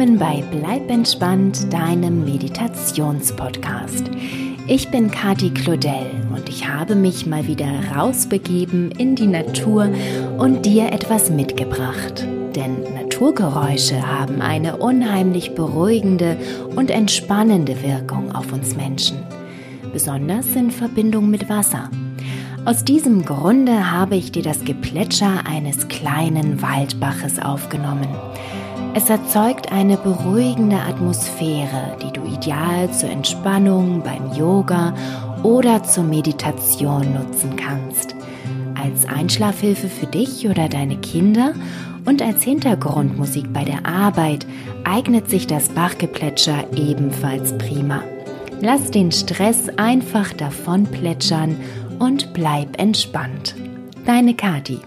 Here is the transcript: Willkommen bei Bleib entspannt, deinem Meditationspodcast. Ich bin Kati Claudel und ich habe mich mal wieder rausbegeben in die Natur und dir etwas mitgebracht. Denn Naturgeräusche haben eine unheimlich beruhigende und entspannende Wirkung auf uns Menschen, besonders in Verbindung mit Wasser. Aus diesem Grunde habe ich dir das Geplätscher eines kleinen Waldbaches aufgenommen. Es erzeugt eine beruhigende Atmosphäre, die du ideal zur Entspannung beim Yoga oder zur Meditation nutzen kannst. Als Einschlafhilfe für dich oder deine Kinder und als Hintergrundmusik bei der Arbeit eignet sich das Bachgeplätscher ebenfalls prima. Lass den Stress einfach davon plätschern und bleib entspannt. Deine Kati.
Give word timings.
Willkommen 0.00 0.18
bei 0.18 0.42
Bleib 0.50 0.90
entspannt, 0.90 1.70
deinem 1.70 2.24
Meditationspodcast. 2.24 4.10
Ich 4.66 4.90
bin 4.90 5.10
Kati 5.10 5.50
Claudel 5.50 6.06
und 6.34 6.48
ich 6.48 6.66
habe 6.66 6.94
mich 6.94 7.26
mal 7.26 7.46
wieder 7.46 7.68
rausbegeben 7.94 8.92
in 8.92 9.14
die 9.14 9.26
Natur 9.26 9.90
und 10.38 10.64
dir 10.64 10.90
etwas 10.90 11.28
mitgebracht. 11.28 12.26
Denn 12.56 12.82
Naturgeräusche 12.94 14.00
haben 14.00 14.40
eine 14.40 14.78
unheimlich 14.78 15.54
beruhigende 15.54 16.38
und 16.74 16.90
entspannende 16.90 17.82
Wirkung 17.82 18.34
auf 18.34 18.54
uns 18.54 18.74
Menschen, 18.76 19.18
besonders 19.92 20.46
in 20.56 20.70
Verbindung 20.70 21.28
mit 21.28 21.50
Wasser. 21.50 21.90
Aus 22.64 22.84
diesem 22.84 23.26
Grunde 23.26 23.90
habe 23.90 24.16
ich 24.16 24.32
dir 24.32 24.42
das 24.42 24.64
Geplätscher 24.64 25.44
eines 25.46 25.88
kleinen 25.88 26.62
Waldbaches 26.62 27.38
aufgenommen. 27.38 28.08
Es 28.92 29.08
erzeugt 29.08 29.70
eine 29.70 29.96
beruhigende 29.96 30.76
Atmosphäre, 30.76 31.96
die 32.02 32.12
du 32.12 32.24
ideal 32.24 32.92
zur 32.92 33.08
Entspannung 33.08 34.02
beim 34.02 34.32
Yoga 34.36 34.94
oder 35.44 35.84
zur 35.84 36.02
Meditation 36.02 37.14
nutzen 37.14 37.54
kannst. 37.54 38.16
Als 38.74 39.06
Einschlafhilfe 39.06 39.88
für 39.88 40.06
dich 40.06 40.48
oder 40.48 40.68
deine 40.68 40.96
Kinder 40.96 41.54
und 42.04 42.20
als 42.20 42.42
Hintergrundmusik 42.42 43.52
bei 43.52 43.62
der 43.62 43.86
Arbeit 43.86 44.44
eignet 44.82 45.30
sich 45.30 45.46
das 45.46 45.68
Bachgeplätscher 45.68 46.64
ebenfalls 46.74 47.56
prima. 47.58 48.02
Lass 48.60 48.90
den 48.90 49.12
Stress 49.12 49.68
einfach 49.76 50.32
davon 50.32 50.84
plätschern 50.84 51.56
und 52.00 52.32
bleib 52.34 52.80
entspannt. 52.80 53.54
Deine 54.04 54.34
Kati. 54.34 54.80